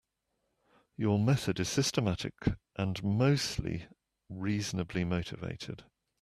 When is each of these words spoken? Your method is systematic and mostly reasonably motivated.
Your 0.97 1.19
method 1.19 1.59
is 1.59 1.69
systematic 1.69 2.33
and 2.75 3.03
mostly 3.03 3.85
reasonably 4.29 5.03
motivated. 5.03 5.83